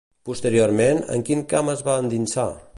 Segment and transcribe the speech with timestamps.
[0.29, 2.51] Posteriorment, en quin camp es va endinsar?